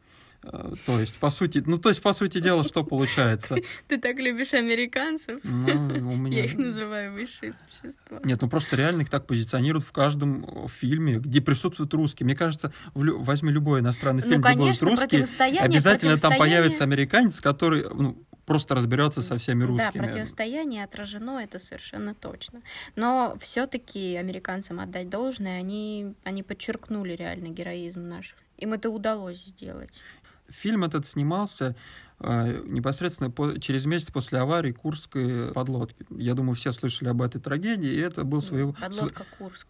Э, 0.53 0.73
То 0.87 1.01
есть, 1.01 1.17
по 1.17 1.31
сути, 1.31 1.63
ну, 1.67 1.79
то 1.79 1.89
есть, 1.89 2.03
по 2.03 2.13
сути 2.13 2.41
дела, 2.41 2.63
что 2.65 2.85
получается? 2.85 3.57
Ты 3.89 3.99
так 3.99 4.17
любишь 4.17 4.55
американцев? 4.55 5.41
Ну, 5.45 6.13
у 6.13 6.17
меня... 6.17 6.39
Я 6.39 6.45
их 6.45 6.55
называю 6.57 7.13
высшие 7.13 7.53
существа. 7.53 8.21
Нет, 8.25 8.41
ну 8.41 8.49
просто 8.49 8.77
реально 8.77 9.03
их 9.03 9.11
так 9.11 9.27
позиционируют 9.27 9.85
в 9.85 9.93
каждом 9.93 10.45
э, 10.45 10.69
фильме, 10.69 11.19
где 11.19 11.41
присутствуют 11.41 11.93
русские. 11.95 12.25
Мне 12.27 12.37
кажется, 12.37 12.73
в 12.95 13.03
лю- 13.03 13.23
возьми 13.23 13.51
любой 13.53 13.81
иностранный 13.81 14.23
Ну, 14.23 14.29
фильм, 14.29 14.41
где 14.41 14.51
будут 14.51 14.63
конечно, 14.65 14.89
русские, 14.89 15.09
противостояние, 15.09 15.63
обязательно 15.63 16.13
там 16.17 16.31
противостояние. 16.31 16.39
появится 16.59 16.85
американец, 16.85 17.41
который, 17.41 17.85
ну, 17.93 18.17
просто 18.45 18.77
разберется 18.77 19.23
со 19.23 19.37
всеми 19.39 19.63
Да, 19.63 19.67
русскими. 19.67 20.03
противостояние 20.07 20.85
отражено, 20.85 21.41
это 21.41 21.59
совершенно 21.59 22.15
точно. 22.15 22.63
Но 22.95 23.37
все-таки 23.41 24.15
американцам 24.15 24.79
отдать 24.79 25.09
должное, 25.11 25.59
они, 25.59 26.15
они 26.23 26.43
подчеркнули 26.45 27.15
реально 27.15 27.49
героизм 27.49 28.07
наших. 28.09 28.37
Им 28.59 28.73
это 28.73 28.89
удалось 28.89 29.45
сделать. 29.45 30.01
Фильм 30.49 30.85
этот 30.85 31.07
снимался 31.07 31.75
непосредственно 32.21 33.31
по- 33.31 33.59
через 33.61 33.85
месяц 33.87 34.11
после 34.11 34.39
аварии 34.39 34.73
Курской 34.73 35.53
подлодки. 35.53 36.07
Я 36.11 36.35
думаю, 36.35 36.55
все 36.55 36.73
слышали 36.73 37.09
об 37.09 37.21
этой 37.23 37.41
трагедии, 37.41 37.91
и 37.91 38.01
это 38.01 38.25
был 38.25 38.41
своего... 38.43 38.73
Подлодка 38.73 39.25
Курск. 39.39 39.67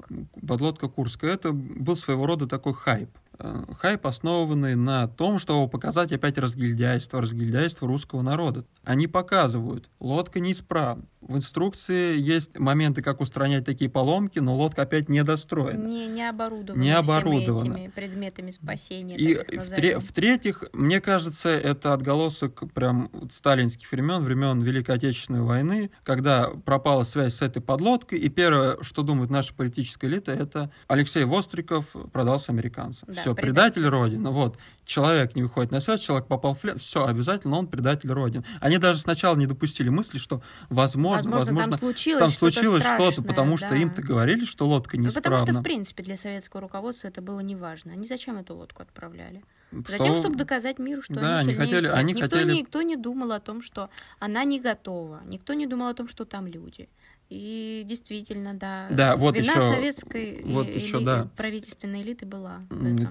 подлодка 0.47 0.89
Курская. 0.89 1.33
Это 1.35 1.53
был 1.53 1.97
своего 1.97 2.27
рода 2.27 2.47
такой 2.47 2.75
хайп. 2.75 3.11
Э, 3.39 3.65
Хайп, 3.81 4.07
основанный 4.07 4.77
на 4.77 5.09
том, 5.09 5.39
чтобы 5.39 5.69
показать 5.69 6.11
опять 6.13 6.39
разгильдяйство, 6.39 7.21
разгильдяйство 7.21 7.87
русского 7.87 8.23
народа. 8.23 8.65
Они 8.83 9.07
показывают, 9.09 9.91
лодка 10.01 10.41
неисправна. 10.41 11.05
В 11.21 11.37
инструкции 11.37 12.17
есть 12.19 12.57
моменты, 12.59 13.03
как 13.03 13.21
устранять 13.21 13.65
такие 13.67 13.91
поломки, 13.91 14.39
но 14.39 14.55
лодка 14.57 14.83
опять 14.83 15.09
недостроена. 15.11 15.85
Не, 15.87 16.07
не 16.07 16.27
оборудована 16.27 16.81
Не 16.81 16.93
всеми 17.03 17.17
оборудована. 17.19 17.75
этими 17.75 17.89
предметами 17.89 18.51
спасения. 18.53 19.17
И 19.17 19.35
так 19.35 19.49
их 19.53 19.63
в 19.65 19.69
тре- 19.71 19.99
в-третьих, 19.99 20.65
мне 20.73 21.01
кажется, 21.01 21.49
это 21.51 21.93
отголосок 22.37 22.73
прям 22.73 23.11
сталинских 23.31 23.91
времен, 23.91 24.23
времен 24.25 24.63
Великой 24.63 24.97
Отечественной 24.97 25.43
войны, 25.43 25.91
когда 26.03 26.51
пропала 26.65 27.03
связь 27.05 27.35
с 27.35 27.43
этой 27.43 27.61
подлодкой, 27.63 28.19
и 28.19 28.29
первое, 28.29 28.79
что 28.83 29.03
думает 29.03 29.31
наша 29.31 29.55
политическая 29.55 30.07
элита, 30.09 30.33
это 30.33 30.71
Алексей 30.89 31.25
Востриков 31.25 31.87
продался 32.13 32.53
американцам. 32.53 33.09
Да, 33.09 33.21
все, 33.21 33.35
предатель. 33.35 33.83
предатель 33.83 33.87
Родины. 33.87 34.31
Вот, 34.31 34.59
человек 34.85 35.35
не 35.35 35.43
выходит 35.43 35.71
на 35.73 35.81
связь, 35.81 36.01
человек 36.01 36.27
попал 36.27 36.55
в 36.55 36.61
плен, 36.61 36.79
все, 36.79 37.05
обязательно 37.07 37.57
он 37.57 37.67
предатель 37.67 38.11
Родины. 38.11 38.45
Они 38.61 38.79
даже 38.79 38.99
сначала 39.01 39.37
не 39.37 39.47
допустили 39.47 39.89
мысли, 39.89 40.19
что 40.19 40.43
возможно, 40.69 41.31
Возможно, 41.31 41.55
возможно, 41.55 41.71
там 41.73 41.79
случилось 41.79 42.19
там 42.21 42.31
что-то 42.31 42.53
случилось 42.53 42.83
что-то, 42.83 42.97
страшное, 42.97 43.27
потому 43.27 43.57
что 43.57 43.71
да. 43.71 43.77
им-то 43.77 44.03
говорили, 44.03 44.45
что 44.45 44.67
лодка 44.67 44.97
Ну, 44.97 45.05
неисправна. 45.05 45.39
потому 45.39 45.53
что, 45.53 45.61
в 45.61 45.63
принципе, 45.63 46.03
для 46.03 46.17
советского 46.17 46.63
руководства 46.63 47.09
это 47.09 47.23
было 47.23 47.41
неважно. 47.41 47.93
Они 47.93 48.07
зачем 48.07 48.37
эту 48.39 48.55
лодку 48.55 48.83
отправляли? 48.83 49.43
Что- 49.71 49.93
Затем, 49.99 50.15
чтобы 50.15 50.37
доказать 50.37 50.79
миру, 50.79 51.03
что 51.03 51.15
Да, 51.15 51.21
они 51.21 51.29
они 51.39 51.49
сильнее 51.51 51.59
хотели- 51.67 51.81
всех. 51.87 51.95
они 51.95 52.13
никто, 52.13 52.37
хотели- 52.37 52.53
не, 52.53 52.59
никто 52.61 52.83
не 52.83 52.97
думал 52.97 53.33
о 53.33 53.41
том, 53.41 53.61
что 53.63 53.91
она 54.21 54.45
не 54.45 54.61
готова. 54.61 55.21
Никто 55.27 55.55
не 55.55 55.67
думал 55.67 55.89
о 55.89 55.95
том, 55.95 56.09
что 56.09 56.25
там 56.25 56.47
люди. 56.47 56.89
И 57.29 57.83
действительно, 57.85 58.55
да. 58.55 58.87
Да, 58.91 59.17
вот 59.17 59.37
Вина 59.37 59.53
еще- 59.53 59.61
советской 59.61 60.43
вот 60.45 60.69
э, 60.69 60.75
еще, 60.77 60.99
эли- 60.99 61.05
да. 61.05 61.29
правительственной 61.37 62.03
элиты 62.03 62.25
была. 62.27 62.61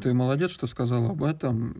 Ты 0.01 0.13
молодец, 0.13 0.51
что 0.51 0.67
сказал 0.67 1.11
об 1.11 1.23
этом. 1.23 1.75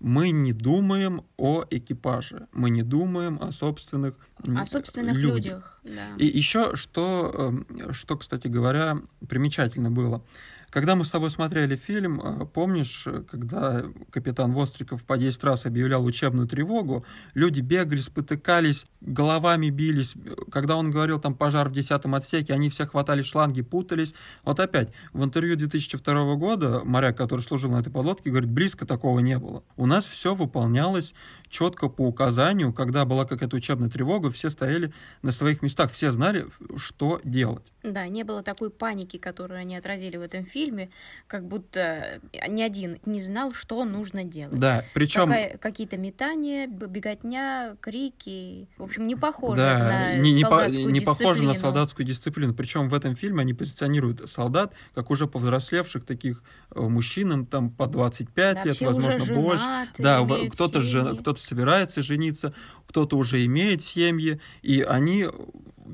Мы 0.00 0.30
не 0.30 0.52
думаем 0.54 1.22
о 1.36 1.64
экипаже, 1.70 2.48
мы 2.52 2.70
не 2.70 2.82
думаем 2.82 3.38
о 3.40 3.52
собственных 3.52 4.14
О 4.38 4.64
собственных 4.64 5.14
людях. 5.14 5.36
людях. 5.36 5.79
И 6.18 6.26
еще 6.26 6.76
что, 6.76 7.32
эм, 7.34 7.92
что, 7.92 8.16
кстати 8.16 8.48
говоря, 8.48 8.98
примечательно 9.28 9.90
было. 9.90 10.22
Когда 10.70 10.94
мы 10.94 11.04
с 11.04 11.10
тобой 11.10 11.30
смотрели 11.30 11.74
фильм, 11.74 12.20
э, 12.20 12.46
помнишь, 12.46 13.04
когда 13.28 13.84
капитан 14.10 14.52
Востриков 14.52 15.02
по 15.02 15.18
10 15.18 15.42
раз 15.42 15.66
объявлял 15.66 16.04
учебную 16.04 16.46
тревогу, 16.46 17.04
люди 17.34 17.60
бегали, 17.60 18.00
спотыкались, 18.00 18.86
головами 19.00 19.68
бились. 19.70 20.14
Когда 20.52 20.76
он 20.76 20.92
говорил 20.92 21.18
там 21.18 21.34
пожар 21.34 21.68
в 21.68 21.72
10 21.72 21.90
отсеке, 22.14 22.54
они 22.54 22.70
все 22.70 22.86
хватали 22.86 23.22
шланги, 23.22 23.62
путались. 23.62 24.14
Вот 24.44 24.60
опять, 24.60 24.90
в 25.12 25.24
интервью 25.24 25.56
2002 25.56 26.36
года 26.36 26.82
моряк, 26.84 27.16
который 27.16 27.40
служил 27.40 27.72
на 27.72 27.80
этой 27.80 27.92
подлодке, 27.92 28.30
говорит, 28.30 28.50
близко 28.50 28.86
такого 28.86 29.18
не 29.18 29.38
было. 29.38 29.64
У 29.76 29.86
нас 29.86 30.04
все 30.04 30.36
выполнялось 30.36 31.14
четко 31.50 31.88
по 31.88 32.02
указанию, 32.06 32.72
когда 32.72 33.04
была 33.04 33.26
какая-то 33.26 33.56
учебная 33.56 33.90
тревога, 33.90 34.30
все 34.30 34.48
стояли 34.50 34.92
на 35.22 35.32
своих 35.32 35.60
местах, 35.62 35.90
все 35.92 36.10
знали, 36.12 36.46
что 36.76 37.20
делать. 37.24 37.72
Да, 37.82 38.06
не 38.08 38.22
было 38.24 38.42
такой 38.42 38.70
паники, 38.70 39.16
которую 39.18 39.60
они 39.60 39.76
отразили 39.76 40.16
в 40.16 40.22
этом 40.22 40.44
фильме, 40.44 40.90
как 41.26 41.44
будто 41.46 42.20
ни 42.48 42.62
один 42.62 42.98
не 43.04 43.20
знал, 43.20 43.52
что 43.52 43.84
нужно 43.84 44.24
делать. 44.24 44.58
Да, 44.58 44.84
причем... 44.94 45.30
Какие-то 45.58 45.96
метания, 45.96 46.66
беготня, 46.66 47.76
крики. 47.80 48.68
В 48.78 48.84
общем, 48.84 49.06
не 49.06 49.16
похоже 49.16 49.56
Да, 49.56 49.78
на 49.78 50.16
не, 50.16 50.32
не, 50.32 50.44
по- 50.44 50.68
не 50.68 51.00
похоже 51.00 51.42
на 51.42 51.54
солдатскую 51.54 52.06
дисциплину. 52.06 52.54
Причем 52.54 52.88
в 52.88 52.94
этом 52.94 53.16
фильме 53.16 53.40
они 53.40 53.54
позиционируют 53.54 54.30
солдат 54.30 54.72
как 54.94 55.10
уже 55.10 55.26
повзрослевших 55.26 56.04
таких 56.04 56.42
э, 56.70 56.80
мужчин, 56.80 57.32
им 57.32 57.46
там 57.46 57.70
по 57.70 57.86
25 57.86 58.54
Да, 58.54 58.64
лет, 58.64 58.80
возможно, 58.80 59.34
больше. 59.34 59.64
женаты, 59.64 60.02
Да, 60.02 60.26
кто-то, 60.52 60.80
же, 60.80 61.00
семьи. 61.02 61.18
Кто-то 61.40 61.46
собирается 61.46 62.02
жениться, 62.02 62.54
кто-то 62.86 63.16
уже 63.16 63.44
имеет 63.44 63.82
семьи, 63.82 64.40
и 64.62 64.82
они, 64.82 65.26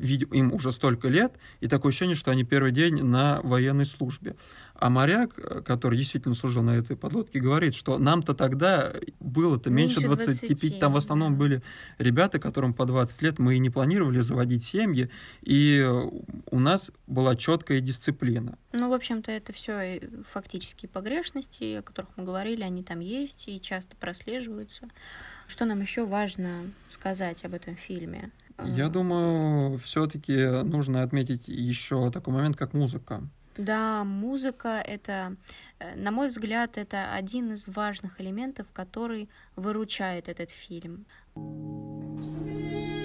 им 0.03 0.53
уже 0.53 0.73
столько 0.73 1.09
лет, 1.09 1.33
и 1.61 1.69
такое 1.69 1.91
ощущение, 1.91 2.17
что 2.17 2.31
они 2.31 2.45
первый 2.45 2.73
день 2.73 3.03
на 3.03 3.41
военной 3.43 3.87
службе. 3.87 4.37
А 4.78 4.90
моряк, 4.90 5.35
который 5.64 5.97
действительно 5.99 6.35
служил 6.35 6.62
на 6.62 6.76
этой 6.76 6.97
подлодке, 6.97 7.40
говорит, 7.40 7.75
что 7.75 7.99
нам-то 7.99 8.35
тогда 8.35 8.92
было-то 9.21 9.71
меньше, 9.71 10.00
Меньше 10.00 10.09
25, 10.09 10.61
20, 10.61 10.78
там 10.78 10.92
в 10.92 10.97
основном 10.97 11.33
да. 11.33 11.38
были 11.38 11.62
ребята, 11.99 12.38
которым 12.38 12.75
по 12.75 12.85
20 12.85 13.23
лет, 13.23 13.38
мы 13.38 13.56
и 13.56 13.59
не 13.59 13.71
планировали 13.71 14.21
заводить 14.21 14.64
семьи, 14.64 15.11
и 15.42 15.87
у 16.50 16.59
нас 16.59 16.90
была 17.06 17.37
четкая 17.37 17.80
дисциплина. 17.80 18.59
Ну, 18.73 18.90
в 18.90 18.92
общем-то, 18.92 19.33
это 19.33 19.52
все 19.52 20.00
фактические 20.26 20.88
погрешности, 20.88 21.76
о 21.76 21.83
которых 21.83 22.11
мы 22.16 22.25
говорили, 22.25 22.62
они 22.62 22.83
там 22.83 23.00
есть 23.00 23.49
и 23.49 23.61
часто 23.61 23.97
прослеживаются. 23.97 24.88
Что 25.47 25.64
нам 25.64 25.80
еще 25.80 26.04
важно 26.04 26.73
сказать 26.90 27.45
об 27.45 27.54
этом 27.54 27.76
фильме? 27.76 28.30
Я 28.64 28.88
думаю, 28.88 29.78
все-таки 29.78 30.35
нужно 30.64 31.02
отметить 31.02 31.47
еще 31.47 32.11
такой 32.11 32.35
момент, 32.35 32.56
как 32.56 32.73
музыка. 32.73 33.23
Да, 33.57 34.05
музыка 34.05 34.83
это, 34.85 35.37
э, 35.79 35.95
на 35.97 36.11
мой 36.11 36.29
взгляд, 36.29 36.77
это 36.77 37.13
один 37.13 37.53
из 37.53 37.67
важных 37.67 38.21
элементов, 38.21 38.67
который 38.73 39.29
выручает 39.57 40.29
этот 40.29 40.51
фильм. 40.51 41.07
В 41.35 42.96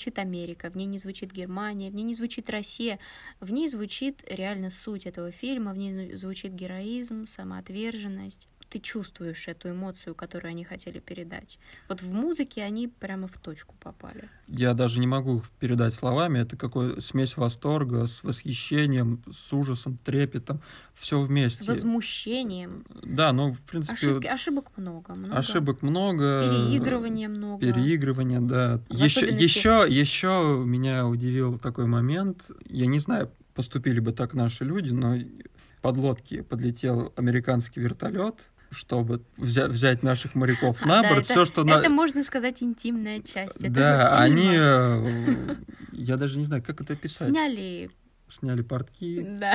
звучит 0.00 0.18
Америка, 0.18 0.70
в 0.70 0.76
ней 0.76 0.86
не 0.86 0.98
звучит 0.98 1.30
Германия, 1.30 1.90
в 1.90 1.94
ней 1.94 2.04
не 2.04 2.14
звучит 2.14 2.48
Россия, 2.48 2.98
в 3.38 3.52
ней 3.52 3.68
звучит 3.68 4.24
реально 4.26 4.70
суть 4.70 5.04
этого 5.04 5.30
фильма, 5.30 5.74
в 5.74 5.76
ней 5.76 6.14
звучит 6.14 6.52
героизм, 6.54 7.26
самоотверженность. 7.26 8.48
Ты 8.70 8.78
чувствуешь 8.78 9.48
эту 9.48 9.70
эмоцию, 9.70 10.14
которую 10.14 10.50
они 10.50 10.62
хотели 10.64 11.00
передать. 11.00 11.58
Вот 11.88 12.02
в 12.02 12.12
музыке 12.12 12.62
они 12.62 12.86
прямо 12.86 13.26
в 13.26 13.36
точку 13.36 13.74
попали. 13.80 14.28
Я 14.46 14.74
даже 14.74 15.00
не 15.00 15.08
могу 15.08 15.42
передать 15.58 15.92
словами. 15.92 16.38
Это 16.38 16.56
какой 16.56 17.00
смесь 17.02 17.36
восторга 17.36 18.06
с 18.06 18.22
восхищением, 18.22 19.24
с 19.28 19.52
ужасом, 19.52 19.98
трепетом. 20.04 20.60
Все 20.94 21.20
С 21.20 21.26
вместе. 21.26 21.64
возмущением. 21.64 22.84
Да, 23.02 23.32
ну, 23.32 23.50
в 23.52 23.60
принципе, 23.62 23.94
Ошибки- 23.94 24.26
ошибок 24.28 24.70
много, 24.76 25.14
много. 25.14 25.36
ошибок 25.36 25.82
много. 25.82 26.44
Переигрывания 26.44 27.28
много. 27.28 27.60
Переигрывания, 27.60 28.40
да. 28.40 28.78
В 28.88 28.94
Еще, 28.94 29.26
особенности- 29.26 29.42
еще, 29.42 29.86
еще 29.88 30.62
меня 30.64 31.08
удивил 31.08 31.58
такой 31.58 31.86
момент. 31.86 32.50
Я 32.66 32.86
не 32.86 33.00
знаю, 33.00 33.32
поступили 33.54 33.98
бы 33.98 34.12
так 34.12 34.32
наши 34.34 34.64
люди, 34.64 34.90
но 34.92 35.16
подлодки 35.82 36.42
подлетел 36.42 37.12
американский 37.16 37.80
вертолет, 37.80 38.48
чтобы 38.70 39.22
взя- 39.36 39.68
взять 39.68 40.02
наших 40.02 40.34
моряков 40.34 40.78
А, 40.82 40.86
на 40.86 41.02
да, 41.02 41.08
борт. 41.10 41.24
это, 41.24 41.32
Все, 41.32 41.44
что 41.44 41.64
на... 41.64 41.78
это 41.80 41.90
можно 41.90 42.22
сказать 42.24 42.62
интимная 42.62 43.20
часть 43.20 43.56
этого 43.56 43.70
Да, 43.74 44.20
они... 44.22 44.48
э, 44.52 45.56
Я 45.92 46.16
даже 46.16 46.38
не 46.38 46.44
знаю, 46.44 46.62
как 46.62 46.80
это 46.80 46.92
описать. 46.94 47.28
Сняли 47.30 47.90
Сняли 48.28 48.62
портки. 48.62 49.26
Да. 49.40 49.54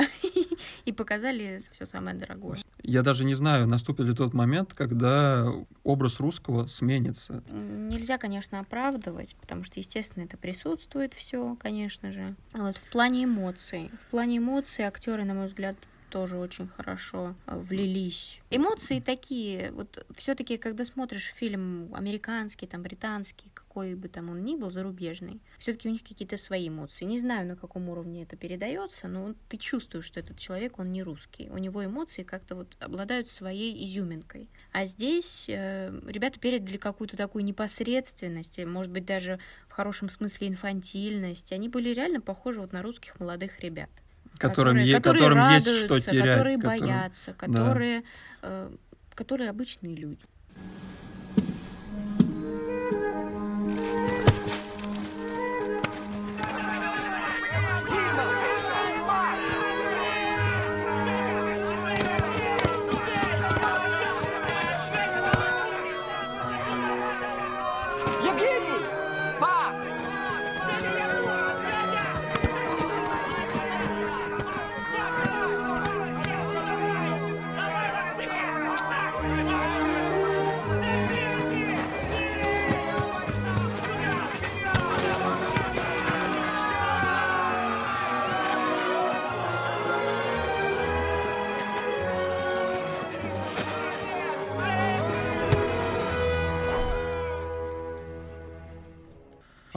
И 0.84 0.92
показали 0.92 1.58
все 1.72 1.86
самое 1.86 2.14
дорогое. 2.14 2.58
Я 2.82 3.02
даже 3.02 3.24
не 3.24 3.34
знаю, 3.34 3.66
наступит 3.66 4.04
ли 4.06 4.14
тот 4.14 4.34
момент, 4.34 4.74
когда 4.74 5.46
образ 5.82 6.20
русского 6.20 6.66
сменится. 6.66 7.42
Нельзя, 7.50 8.18
конечно, 8.18 8.60
оправдывать, 8.60 9.34
потому 9.40 9.64
что, 9.64 9.80
естественно, 9.80 10.24
это 10.24 10.36
присутствует 10.36 11.14
все, 11.14 11.56
конечно 11.58 12.12
же. 12.12 12.36
А 12.52 12.58
вот 12.58 12.76
в 12.76 12.90
плане 12.90 13.24
эмоций. 13.24 13.90
В 14.06 14.10
плане 14.10 14.38
эмоций 14.38 14.84
актеры, 14.84 15.24
на 15.24 15.32
мой 15.32 15.46
взгляд, 15.46 15.76
тоже 16.08 16.36
очень 16.36 16.68
хорошо 16.68 17.34
э, 17.46 17.58
влились. 17.58 18.40
Эмоции 18.50 19.00
такие, 19.00 19.72
вот 19.72 20.04
все-таки, 20.16 20.56
когда 20.56 20.84
смотришь 20.84 21.32
фильм 21.34 21.94
американский, 21.94 22.66
там, 22.66 22.82
британский, 22.82 23.50
какой 23.52 23.94
бы 23.94 24.08
там 24.08 24.30
он 24.30 24.44
ни 24.44 24.56
был, 24.56 24.70
зарубежный, 24.70 25.40
все-таки 25.58 25.88
у 25.88 25.92
них 25.92 26.02
какие-то 26.02 26.36
свои 26.36 26.68
эмоции. 26.68 27.04
Не 27.04 27.18
знаю, 27.18 27.46
на 27.46 27.56
каком 27.56 27.88
уровне 27.88 28.22
это 28.22 28.36
передается, 28.36 29.08
но 29.08 29.34
ты 29.48 29.56
чувствуешь, 29.56 30.04
что 30.04 30.20
этот 30.20 30.38
человек, 30.38 30.78
он 30.78 30.92
не 30.92 31.02
русский. 31.02 31.48
У 31.50 31.58
него 31.58 31.84
эмоции 31.84 32.22
как-то 32.22 32.54
вот 32.54 32.76
обладают 32.80 33.28
своей 33.28 33.84
изюминкой. 33.84 34.48
А 34.72 34.84
здесь 34.84 35.46
э, 35.48 35.90
ребята 36.06 36.38
передали 36.38 36.76
какую-то 36.76 37.16
такую 37.16 37.44
непосредственность, 37.44 38.58
может 38.64 38.92
быть, 38.92 39.04
даже 39.04 39.38
в 39.68 39.72
хорошем 39.72 40.08
смысле 40.08 40.48
инфантильность. 40.48 41.52
Они 41.52 41.68
были 41.68 41.90
реально 41.90 42.20
похожи 42.20 42.60
вот 42.60 42.72
на 42.72 42.82
русских 42.82 43.18
молодых 43.20 43.60
ребят 43.60 43.90
которым, 44.38 44.76
которые, 44.76 44.94
которые 44.94 45.20
которым 45.22 45.38
радуются, 45.38 45.70
есть 45.70 45.84
что 45.84 46.00
терять. 46.00 46.38
которые 46.38 46.58
боятся, 46.58 47.34
да. 47.40 47.46
которые, 47.46 48.02
э, 48.42 48.70
которые 49.14 49.50
обычные 49.50 49.94
люди. 49.96 50.24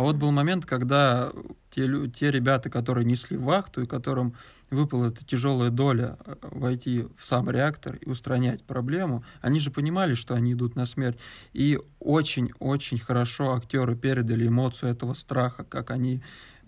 Вот 0.10 0.18
был 0.18 0.32
момент, 0.32 0.66
когда 0.66 1.32
те, 1.70 1.88
те 2.10 2.32
ребята, 2.32 2.70
которые 2.72 3.06
несли 3.06 3.38
вахту 3.38 3.84
и 3.84 3.86
которым 3.86 4.34
выпала 4.72 5.08
эта 5.08 5.24
тяжелая 5.24 5.70
доля 5.70 6.18
э, 6.26 6.36
войти 6.42 7.06
в 7.16 7.24
сам 7.24 7.50
реактор 7.50 7.96
и 7.96 8.10
устранять 8.10 8.64
проблему, 8.64 9.24
они 9.42 9.60
же 9.60 9.70
понимали, 9.70 10.16
что 10.16 10.34
они 10.34 10.54
идут 10.54 10.76
на 10.76 10.88
смерть. 10.88 11.20
И 11.54 11.80
очень-очень 12.00 12.98
хорошо 12.98 13.54
актеры 13.54 13.96
передали 13.96 14.48
эмоцию 14.48 14.92
этого 14.92 15.14
страха, 15.14 15.64
как 15.64 15.92
они 15.92 16.22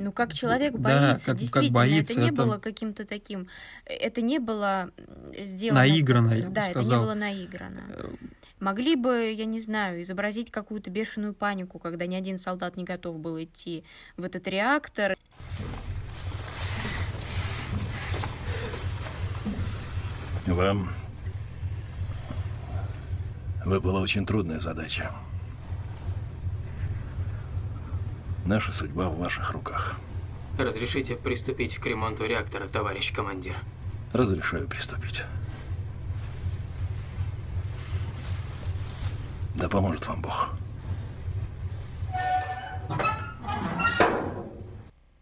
Ну, 0.04 0.12
как 0.12 0.34
человек 0.34 0.74
Да, 0.74 0.80
боится, 0.80 1.26
как- 1.28 1.36
как 1.36 1.38
действительно, 1.38 1.74
боится, 1.76 2.14
это 2.14 2.22
не 2.22 2.28
это- 2.30 2.36
было 2.44 2.58
каким-то 2.58 3.06
таким, 3.06 3.48
э, 3.86 3.94
это 3.94 4.22
не 4.22 4.40
было 4.40 4.90
м, 4.98 5.46
сделано... 5.46 5.82
Наигранно, 5.82 6.34
я 6.34 6.48
бы 6.48 6.54
Да, 6.54 6.62
это 6.62 6.68
не 6.70 6.74
сказал. 6.74 7.04
было 7.04 7.14
наиграно. 7.14 7.84
э, 7.90 8.10
Могли 8.60 8.96
бы, 8.96 9.32
я 9.36 9.46
не 9.46 9.60
знаю, 9.60 10.02
изобразить 10.04 10.52
какую-то 10.52 10.90
бешеную 10.92 11.34
панику, 11.34 11.80
когда 11.80 12.06
ни 12.08 12.16
один 12.16 12.38
солдат 12.40 12.78
не 12.78 12.84
готов 12.84 13.20
был 13.20 13.42
идти 13.42 13.84
в 14.18 14.24
этот 14.24 14.48
реактор. 14.48 15.16
Вам 20.48 20.90
выпала 23.66 24.00
очень 24.00 24.26
трудная 24.26 24.60
задача. 24.60 25.12
Наша 28.46 28.74
судьба 28.74 29.10
в 29.10 29.18
ваших 29.18 29.52
руках. 29.52 29.96
Разрешите 30.58 31.16
приступить 31.16 31.78
к 31.78 31.86
ремонту 31.86 32.26
реактора, 32.26 32.68
товарищ 32.68 33.14
командир. 33.14 33.56
Разрешаю 34.14 34.68
приступить. 34.68 35.24
Да 39.56 39.70
поможет 39.70 40.08
вам 40.08 40.22
Бог. 40.22 40.50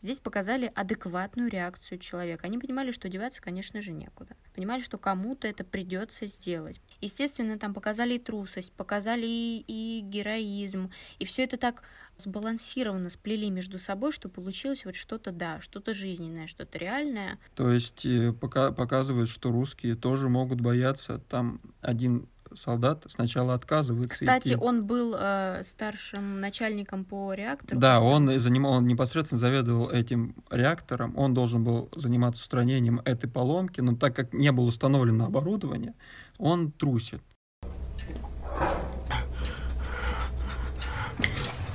Здесь 0.02 0.20
показали 0.20 0.72
адекватную 0.76 1.50
реакцию 1.50 2.00
человека. 2.00 2.46
Они 2.46 2.58
понимали, 2.58 2.92
что 2.92 3.10
деваться, 3.10 3.42
конечно 3.42 3.82
же, 3.82 3.92
некуда. 3.92 4.36
Понимали, 4.56 4.82
что 4.82 4.98
кому-то 4.98 5.48
это 5.48 5.64
придется 5.64 6.28
сделать. 6.28 6.80
Естественно, 7.02 7.60
там 7.60 7.74
показали 7.74 8.16
и 8.16 8.20
трусость, 8.20 8.72
показали 8.72 9.26
и, 9.26 9.64
и 9.68 10.02
героизм. 10.02 10.90
И 11.20 11.26
все 11.26 11.44
это 11.44 11.58
так 11.58 11.84
сбалансированно 12.18 13.10
сплели 13.10 13.50
между 13.50 13.78
собой, 13.78 14.12
что 14.12 14.30
получилось 14.30 14.86
вот 14.86 14.96
что-то, 14.96 15.32
да, 15.32 15.60
что-то 15.62 15.94
жизненное, 15.94 16.48
что-то 16.48 16.78
реальное. 16.78 17.38
То 17.56 17.72
есть 17.72 18.06
э, 18.06 18.34
пока, 18.34 18.72
показывают, 18.72 19.30
что 19.30 19.52
русские 19.52 19.96
тоже 19.96 20.30
могут 20.30 20.62
бояться. 20.62 21.22
Там 21.30 21.60
один 21.82 22.28
солдат 22.56 23.04
сначала 23.08 23.54
отказывается 23.54 24.20
Кстати, 24.20 24.50
идти. 24.50 24.56
он 24.56 24.86
был 24.86 25.16
э, 25.18 25.64
старшим 25.66 26.40
начальником 26.40 27.06
по 27.06 27.34
реактору. 27.34 27.80
Да, 27.80 28.02
он, 28.02 28.40
занимал, 28.40 28.74
он 28.74 28.88
непосредственно 28.88 29.40
заведовал 29.40 29.90
этим 29.90 30.36
реактором. 30.50 31.18
Он 31.18 31.34
должен 31.34 31.64
был 31.64 31.90
заниматься 31.96 32.42
устранением 32.42 33.02
этой 33.06 33.30
поломки, 33.30 33.82
но 33.82 33.96
так 33.96 34.16
как 34.16 34.34
не 34.34 34.52
было 34.52 34.66
установлено 34.66 35.26
оборудование, 35.26 35.94
он 36.38 36.72
трусит. 36.72 37.22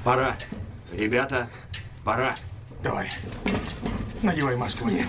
Пора. 0.05 0.37
Ребята, 0.93 1.49
пора. 2.05 2.35
Давай. 2.83 3.11
Надевай 4.23 4.57
маску. 4.57 4.87
Нет. 4.89 5.07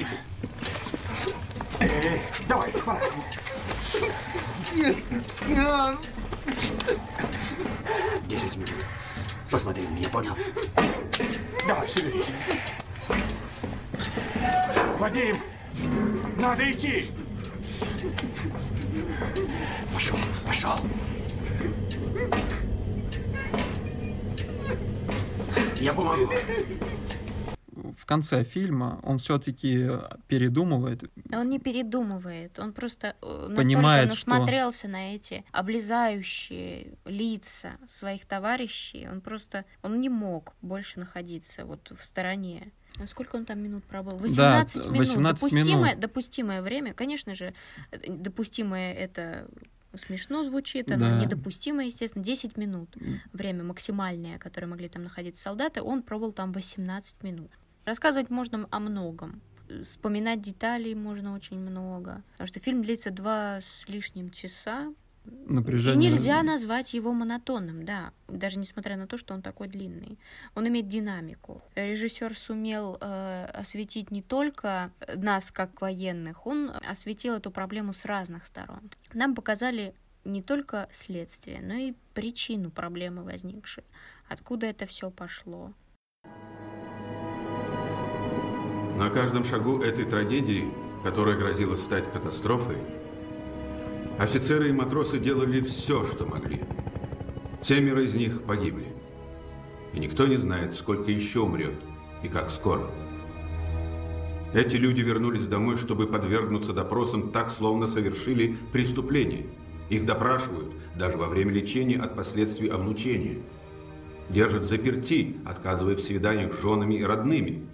Эй, 1.85 2.19
давай, 2.47 2.71
пора. 2.71 2.99
Десять 8.27 8.55
минут. 8.55 8.85
Посмотри 9.51 9.83
на 9.83 9.91
меня, 9.91 10.09
понял? 10.09 10.35
Давай, 11.67 11.87
соберись. 11.87 12.31
Вадим, 14.97 15.37
надо 16.37 16.71
идти. 16.71 17.11
Пошел, 19.93 20.17
пошел. 20.47 20.79
Я 25.79 25.93
помогу. 25.93 26.31
В 28.05 28.07
конце 28.07 28.43
фильма 28.43 28.99
он 29.01 29.17
все-таки 29.17 29.89
передумывает. 30.27 31.09
Он 31.33 31.49
не 31.49 31.57
передумывает, 31.57 32.59
он 32.59 32.71
просто 32.71 33.15
э, 33.19 33.25
настолько 33.25 33.55
Понимает, 33.55 34.13
что- 34.13 34.29
насмотрелся 34.29 34.87
на 34.87 35.15
эти 35.15 35.43
облезающие 35.51 36.93
лица 37.05 37.71
своих 37.87 38.27
товарищей, 38.27 39.07
он 39.11 39.21
просто, 39.21 39.65
он 39.81 39.99
не 40.01 40.09
мог 40.09 40.53
больше 40.61 40.99
находиться 40.99 41.65
вот 41.65 41.91
в 41.97 42.03
стороне. 42.05 42.71
А 43.01 43.07
Сколько 43.07 43.37
он 43.37 43.45
там 43.45 43.59
минут 43.63 43.83
пробыл? 43.85 44.17
18 44.17 44.85
минут. 44.85 44.97
18 44.99 45.41
допустимое, 45.41 45.89
минут. 45.89 45.99
допустимое 45.99 46.61
время. 46.61 46.93
Конечно 46.93 47.33
же, 47.33 47.55
э, 47.89 47.97
допустимое 48.07 48.93
это 48.93 49.47
смешно 49.95 50.43
звучит, 50.43 50.91
оно 50.91 51.09
Да. 51.09 51.19
недопустимо, 51.19 51.83
естественно, 51.83 52.23
10 52.23 52.55
минут. 52.55 52.95
Время 53.33 53.63
максимальное, 53.63 54.37
которое 54.37 54.67
могли 54.67 54.89
там 54.89 55.01
находиться 55.03 55.41
солдаты, 55.41 55.81
он 55.81 56.03
пробовал 56.03 56.33
там 56.33 56.51
18 56.51 57.23
минут. 57.23 57.49
Рассказывать 57.85 58.29
можно 58.29 58.67
о 58.71 58.79
многом. 58.79 59.41
Вспоминать 59.83 60.41
деталей 60.41 60.95
можно 60.95 61.33
очень 61.33 61.59
много. 61.59 62.23
Потому 62.33 62.47
что 62.47 62.59
фильм 62.59 62.81
длится 62.81 63.11
два 63.11 63.61
с 63.61 63.87
лишним 63.87 64.31
часа. 64.31 64.93
Напряжение. 65.25 66.09
И 66.09 66.13
нельзя 66.13 66.43
назвать 66.43 66.93
его 66.93 67.11
монотонным, 67.11 67.83
да, 67.83 68.11
даже 68.27 68.59
несмотря 68.59 68.95
на 68.95 69.07
то, 69.07 69.17
что 69.17 69.33
он 69.33 69.41
такой 69.41 69.67
длинный. 69.67 70.19
Он 70.53 70.67
имеет 70.67 70.87
динамику. 70.87 71.63
Режиссер 71.73 72.35
сумел 72.35 72.97
э, 73.01 73.45
осветить 73.45 74.11
не 74.11 74.21
только 74.21 74.91
нас 75.15 75.49
как 75.49 75.81
военных, 75.81 76.45
он 76.45 76.71
осветил 76.87 77.33
эту 77.33 77.49
проблему 77.49 77.93
с 77.93 78.05
разных 78.05 78.45
сторон. 78.45 78.91
Нам 79.13 79.33
показали 79.33 79.95
не 80.25 80.43
только 80.43 80.89
следствие, 80.91 81.61
но 81.61 81.73
и 81.73 81.93
причину 82.13 82.69
проблемы 82.69 83.23
возникшей. 83.23 83.83
Откуда 84.27 84.67
это 84.67 84.85
все 84.85 85.09
пошло? 85.09 85.73
На 88.95 89.09
каждом 89.09 89.43
шагу 89.43 89.81
этой 89.81 90.05
трагедии, 90.05 90.69
которая 91.03 91.37
грозила 91.37 91.75
стать 91.75 92.11
катастрофой, 92.11 92.77
Офицеры 94.17 94.69
и 94.69 94.71
матросы 94.71 95.19
делали 95.19 95.59
все, 95.59 96.05
что 96.05 96.25
могли. 96.25 96.61
Семеро 97.61 98.01
из 98.01 98.13
них 98.13 98.43
погибли. 98.43 98.85
И 99.93 99.99
никто 99.99 100.25
не 100.25 100.37
знает, 100.37 100.73
сколько 100.73 101.11
еще 101.11 101.41
умрет 101.41 101.73
и 102.23 102.29
как 102.29 102.49
скоро. 102.49 102.89
Эти 104.53 104.77
люди 104.77 105.01
вернулись 105.01 105.47
домой, 105.47 105.75
чтобы 105.75 106.07
подвергнуться 106.07 106.71
допросам 106.71 107.31
так, 107.31 107.51
словно 107.51 107.87
совершили 107.87 108.55
преступление. 108.71 109.47
Их 109.89 110.05
допрашивают 110.05 110.71
даже 110.95 111.17
во 111.17 111.27
время 111.27 111.51
лечения 111.51 111.97
от 111.97 112.15
последствий 112.15 112.69
облучения. 112.69 113.39
Держат 114.29 114.63
заперти, 114.63 115.35
отказывая 115.43 115.97
в 115.97 116.01
свиданиях 116.01 116.53
с 116.53 116.61
женами 116.61 116.95
и 116.95 117.03
родными. 117.03 117.65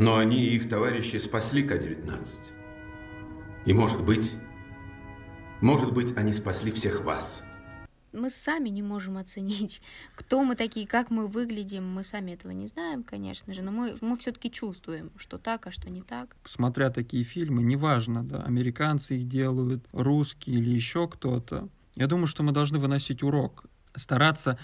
Но 0.00 0.16
они 0.16 0.38
и 0.38 0.56
их 0.56 0.70
товарищи 0.70 1.18
спасли 1.18 1.62
К-19. 1.62 2.26
И 3.66 3.72
может 3.74 4.02
быть, 4.02 4.32
может 5.60 5.92
быть, 5.92 6.16
они 6.16 6.32
спасли 6.32 6.72
всех 6.72 7.02
вас. 7.02 7.42
Мы 8.14 8.30
сами 8.30 8.70
не 8.70 8.82
можем 8.82 9.18
оценить, 9.18 9.82
кто 10.16 10.42
мы 10.42 10.56
такие, 10.56 10.86
как 10.86 11.10
мы 11.10 11.26
выглядим. 11.26 11.86
Мы 11.86 12.02
сами 12.02 12.30
этого 12.30 12.52
не 12.52 12.66
знаем, 12.66 13.02
конечно 13.02 13.52
же, 13.52 13.60
но 13.60 13.72
мы, 13.72 13.94
мы 14.00 14.16
все-таки 14.16 14.50
чувствуем, 14.50 15.10
что 15.16 15.36
так, 15.36 15.66
а 15.66 15.70
что 15.70 15.90
не 15.90 16.00
так. 16.00 16.34
Смотря 16.44 16.88
такие 16.88 17.22
фильмы, 17.22 17.62
неважно, 17.62 18.24
да, 18.24 18.42
американцы 18.42 19.18
их 19.18 19.28
делают, 19.28 19.84
русские 19.92 20.60
или 20.60 20.70
еще 20.70 21.08
кто-то. 21.08 21.68
Я 21.94 22.06
думаю, 22.06 22.26
что 22.26 22.42
мы 22.42 22.52
должны 22.52 22.78
выносить 22.78 23.22
урок, 23.22 23.66
стараться 23.94 24.58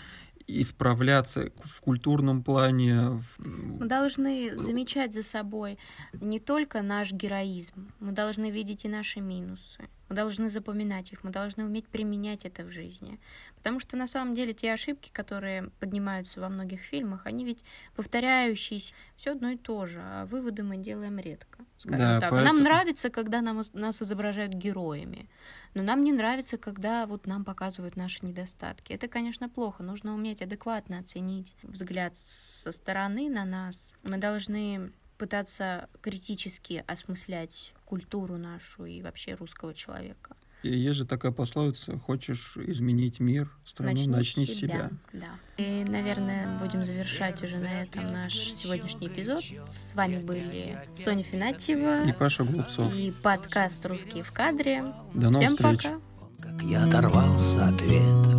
исправляться 0.47 1.51
в 1.63 1.81
культурном 1.81 2.43
плане. 2.43 3.23
Мы 3.39 3.87
должны 3.87 4.57
замечать 4.57 5.15
за 5.15 5.23
собой 5.23 5.79
не 6.13 6.41
только 6.41 6.83
наш 6.83 7.13
героизм, 7.13 7.93
мы 8.01 8.13
должны 8.13 8.51
видеть 8.51 8.85
и 8.85 8.89
наши 8.89 9.21
минусы. 9.21 9.89
Мы 10.09 10.15
должны 10.15 10.51
запоминать 10.51 11.13
их, 11.13 11.25
мы 11.25 11.31
должны 11.31 11.65
уметь 11.65 11.87
применять 11.87 12.45
это 12.45 12.65
в 12.65 12.71
жизни. 12.71 13.19
Потому 13.57 13.81
что 13.81 13.97
на 13.97 14.07
самом 14.07 14.35
деле 14.35 14.53
те 14.53 14.73
ошибки, 14.73 15.11
которые 15.13 15.71
поднимаются 15.81 16.41
во 16.41 16.49
многих 16.49 16.81
фильмах, 16.81 17.27
они 17.27 17.45
ведь 17.45 17.65
повторяющиеся, 17.97 18.95
все 19.17 19.33
одно 19.33 19.51
и 19.51 19.57
то 19.57 19.87
же, 19.87 20.01
а 20.01 20.27
выводы 20.27 20.63
мы 20.63 20.77
делаем 20.77 21.19
редко. 21.19 21.65
Скажем 21.79 21.99
да, 21.99 22.21
так. 22.21 22.31
Поэтому... 22.31 22.45
Нам 22.45 22.63
нравится, 22.63 23.11
когда 23.11 23.41
нам, 23.41 23.63
нас 23.73 24.03
изображают 24.03 24.53
героями, 24.53 25.29
но 25.75 25.83
нам 25.83 26.05
не 26.05 26.13
нравится, 26.13 26.57
когда 26.57 27.07
вот 27.07 27.27
нам 27.27 27.45
показывают 27.45 27.97
наши 27.97 28.25
недостатки. 28.25 28.93
Это, 28.93 29.09
конечно, 29.09 29.49
плохо. 29.49 29.83
Нужно 29.83 30.15
уметь 30.15 30.41
адекватно 30.41 30.99
оценить 30.99 31.57
взгляд 31.63 32.17
со 32.17 32.71
стороны 32.71 33.29
на 33.29 33.45
нас. 33.45 33.93
Мы 34.03 34.19
должны 34.19 34.93
пытаться 35.19 35.89
критически 36.01 36.85
осмыслять 36.87 37.73
культуру 37.85 38.37
нашу 38.37 38.85
и 38.85 39.03
вообще 39.03 39.35
русского 39.35 39.75
человека. 39.75 40.37
И 40.63 40.77
есть 40.77 40.97
же 40.97 41.05
такая 41.05 41.33
пословица, 41.33 41.99
хочешь 41.99 42.57
изменить 42.57 43.21
мир, 43.21 43.51
страну, 43.65 43.93
начни, 43.93 44.09
начни 44.09 44.47
с 44.47 44.55
себя. 44.55 44.59
себя. 44.59 44.91
Да. 45.13 45.63
И, 45.63 45.85
наверное, 45.85 46.59
будем 46.59 46.83
завершать 46.83 47.43
уже 47.43 47.59
на 47.59 47.83
этом 47.83 48.13
наш 48.13 48.35
сегодняшний 48.35 49.07
эпизод. 49.07 49.45
С 49.69 49.95
вами 49.95 50.19
были 50.19 50.79
Соня 50.93 51.23
Финатьева 51.23 52.05
и 52.09 52.13
Паша 52.13 52.43
Глупцов. 52.45 52.93
И 52.93 53.13
подкаст 53.23 53.85
«Русские 53.87 54.25
в 54.25 54.33
кадре». 54.33 54.93
До 55.15 55.31
новых 55.31 55.49
Всем 55.49 55.57
встреч. 55.57 55.83
пока. 55.85 56.01
Как 56.41 56.63
я 56.63 56.85
оторвался 56.85 57.69
от 57.69 57.81
ветра 57.83 58.36